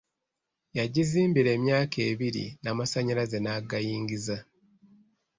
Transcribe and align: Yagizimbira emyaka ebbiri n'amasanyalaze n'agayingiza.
Yagizimbira 0.77 1.49
emyaka 1.57 1.97
ebbiri 2.09 2.45
n'amasanyalaze 2.63 3.37
n'agayingiza. 3.41 4.37